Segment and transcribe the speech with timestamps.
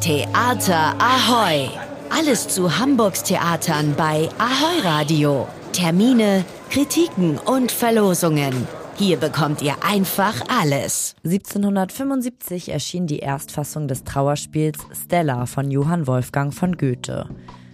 [0.00, 1.68] Theater Ahoy!
[2.08, 5.48] Alles zu Hamburgs Theatern bei Ahoy Radio.
[5.72, 8.68] Termine, Kritiken und Verlosungen.
[8.94, 11.16] Hier bekommt ihr einfach alles.
[11.24, 17.28] 1775 erschien die Erstfassung des Trauerspiels Stella von Johann Wolfgang von Goethe.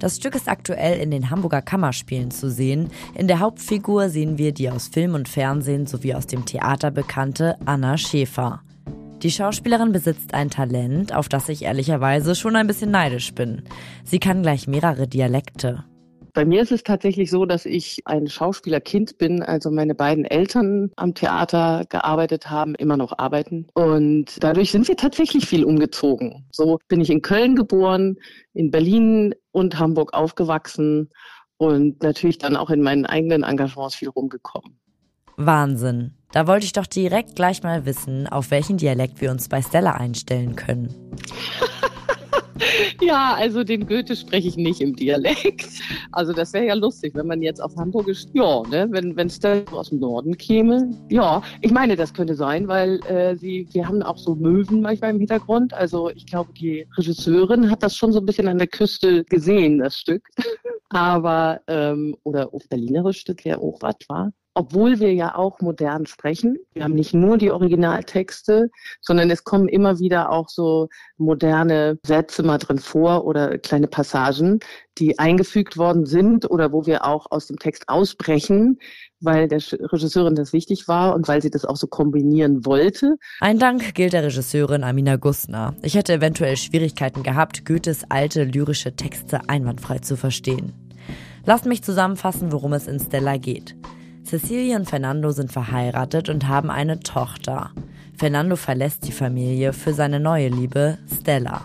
[0.00, 2.90] Das Stück ist aktuell in den Hamburger Kammerspielen zu sehen.
[3.14, 7.56] In der Hauptfigur sehen wir die aus Film und Fernsehen sowie aus dem Theater bekannte
[7.64, 8.60] Anna Schäfer.
[9.22, 13.62] Die Schauspielerin besitzt ein Talent, auf das ich ehrlicherweise schon ein bisschen neidisch bin.
[14.04, 15.84] Sie kann gleich mehrere Dialekte.
[16.34, 19.42] Bei mir ist es tatsächlich so, dass ich ein Schauspielerkind bin.
[19.42, 23.66] Also meine beiden Eltern am Theater gearbeitet haben, immer noch arbeiten.
[23.74, 26.46] Und dadurch sind wir tatsächlich viel umgezogen.
[26.52, 28.18] So bin ich in Köln geboren,
[28.54, 31.10] in Berlin und Hamburg aufgewachsen
[31.56, 34.78] und natürlich dann auch in meinen eigenen Engagements viel rumgekommen.
[35.36, 36.17] Wahnsinn.
[36.32, 39.92] Da wollte ich doch direkt gleich mal wissen, auf welchen Dialekt wir uns bei Stella
[39.92, 40.94] einstellen können.
[43.00, 45.68] Ja, also den Goethe spreche ich nicht im Dialekt.
[46.12, 49.62] Also das wäre ja lustig, wenn man jetzt auf Hamburgisch, ja, ne, wenn wenn da
[49.70, 50.90] aus dem Norden käme.
[51.08, 55.10] Ja, ich meine, das könnte sein, weil äh, sie, wir haben auch so Möwen manchmal
[55.10, 55.72] im Hintergrund.
[55.72, 59.78] Also ich glaube, die Regisseurin hat das schon so ein bisschen an der Küste gesehen,
[59.78, 60.28] das Stück.
[60.90, 66.04] Aber, ähm, oder auf Berlinerisch, das wäre auch was, war obwohl wir ja auch modern
[66.06, 66.58] sprechen.
[66.72, 68.70] Wir haben nicht nur die Originaltexte,
[69.00, 74.58] sondern es kommen immer wieder auch so moderne Sätze mal drin vor oder kleine Passagen,
[74.98, 78.80] die eingefügt worden sind oder wo wir auch aus dem Text ausbrechen,
[79.20, 83.16] weil der Regisseurin das wichtig war und weil sie das auch so kombinieren wollte.
[83.40, 85.74] Ein Dank gilt der Regisseurin Amina Gustner.
[85.82, 90.72] Ich hätte eventuell Schwierigkeiten gehabt, Goethes alte lyrische Texte einwandfrei zu verstehen.
[91.44, 93.74] Lasst mich zusammenfassen, worum es in Stella geht.
[94.24, 97.70] Cecilie und Fernando sind verheiratet und haben eine Tochter.
[98.16, 101.62] Fernando verlässt die Familie für seine neue Liebe, Stella.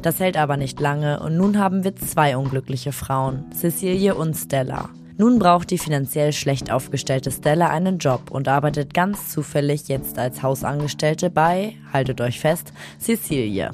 [0.00, 4.88] Das hält aber nicht lange und nun haben wir zwei unglückliche Frauen, Cecilie und Stella.
[5.16, 10.42] Nun braucht die finanziell schlecht aufgestellte Stella einen Job und arbeitet ganz zufällig jetzt als
[10.42, 13.70] Hausangestellte bei, haltet euch fest, Cecilie.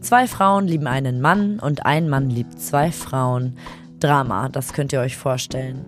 [0.00, 3.56] Zwei Frauen lieben einen Mann und ein Mann liebt zwei Frauen.
[4.00, 5.84] Drama, das könnt ihr euch vorstellen.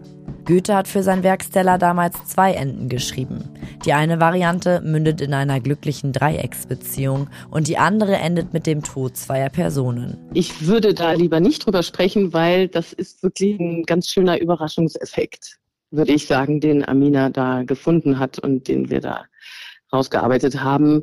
[0.48, 3.44] Goethe hat für sein Werk Stella damals zwei Enden geschrieben.
[3.84, 9.14] Die eine Variante mündet in einer glücklichen Dreiecksbeziehung und die andere endet mit dem Tod
[9.14, 10.16] zweier Personen.
[10.32, 15.58] Ich würde da lieber nicht drüber sprechen, weil das ist wirklich ein ganz schöner Überraschungseffekt,
[15.90, 19.26] würde ich sagen, den Amina da gefunden hat und den wir da
[19.92, 21.02] rausgearbeitet haben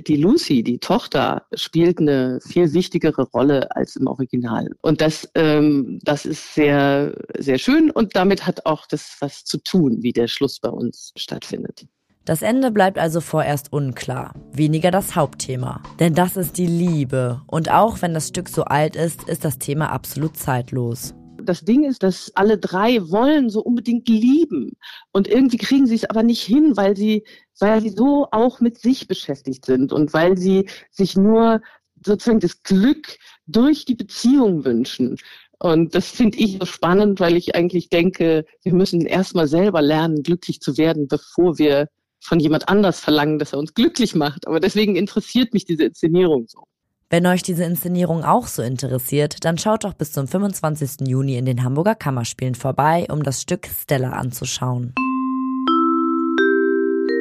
[0.00, 4.68] die Lucy, die Tochter, spielt eine viel wichtigere Rolle als im Original.
[4.80, 9.58] Und das, ähm, das ist sehr, sehr schön und damit hat auch das was zu
[9.58, 11.86] tun, wie der Schluss bei uns stattfindet.
[12.24, 15.82] Das Ende bleibt also vorerst unklar, weniger das Hauptthema.
[15.98, 17.42] Denn das ist die Liebe.
[17.48, 21.84] Und auch wenn das Stück so alt ist, ist das Thema absolut zeitlos das Ding
[21.84, 24.72] ist, dass alle drei wollen so unbedingt lieben.
[25.12, 27.24] Und irgendwie kriegen sie es aber nicht hin, weil sie,
[27.58, 31.60] weil sie so auch mit sich beschäftigt sind und weil sie sich nur
[32.04, 33.16] sozusagen das Glück
[33.46, 35.16] durch die Beziehung wünschen.
[35.58, 40.22] Und das finde ich so spannend, weil ich eigentlich denke, wir müssen erstmal selber lernen,
[40.22, 41.88] glücklich zu werden, bevor wir
[42.20, 44.46] von jemand anders verlangen, dass er uns glücklich macht.
[44.46, 46.64] Aber deswegen interessiert mich diese Inszenierung so.
[47.12, 51.06] Wenn euch diese Inszenierung auch so interessiert, dann schaut doch bis zum 25.
[51.06, 54.94] Juni in den Hamburger Kammerspielen vorbei, um das Stück Stella anzuschauen.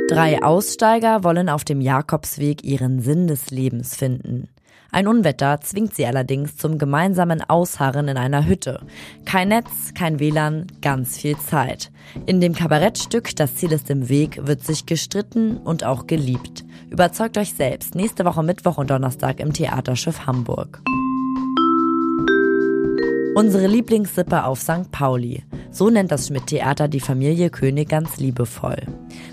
[0.08, 4.48] Drei Aussteiger wollen auf dem Jakobsweg ihren Sinn des Lebens finden.
[4.94, 8.80] Ein Unwetter zwingt sie allerdings zum gemeinsamen Ausharren in einer Hütte.
[9.26, 11.92] Kein Netz, kein WLAN, ganz viel Zeit.
[12.26, 16.64] In dem Kabarettstück Das Ziel ist im Weg wird sich gestritten und auch geliebt.
[16.92, 20.82] Überzeugt euch selbst nächste Woche Mittwoch und Donnerstag im Theaterschiff Hamburg.
[23.34, 24.92] Unsere Lieblingssippe auf St.
[24.92, 25.42] Pauli.
[25.72, 28.76] So nennt das Schmidt-Theater die Familie König ganz liebevoll.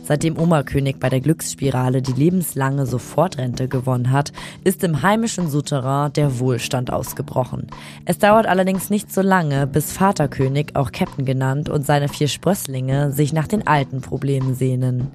[0.04, 4.30] Seitdem Oma König bei der Glücksspirale die lebenslange Sofortrente gewonnen hat,
[4.62, 7.66] ist im heimischen Souterrain der Wohlstand ausgebrochen.
[8.04, 12.28] Es dauert allerdings nicht so lange, bis Vater König, auch Captain genannt, und seine vier
[12.28, 15.10] Sprösslinge sich nach den alten Problemen sehnen.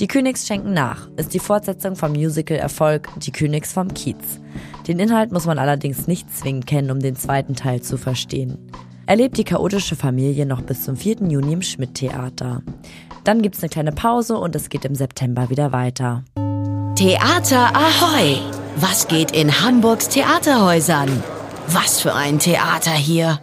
[0.00, 4.38] Die Königs schenken nach ist die Fortsetzung vom Musical-Erfolg Die Königs vom Kiez.
[4.86, 8.58] Den Inhalt muss man allerdings nicht zwingend kennen, um den zweiten Teil zu verstehen.
[9.06, 11.16] Erlebt die chaotische Familie noch bis zum 4.
[11.28, 12.62] Juni im Schmidt-Theater.
[13.24, 16.22] Dann gibt's eine kleine Pause und es geht im September wieder weiter.
[16.94, 18.38] Theater Ahoy!
[18.76, 21.10] Was geht in Hamburgs Theaterhäusern?
[21.66, 23.36] Was für ein Theater hier!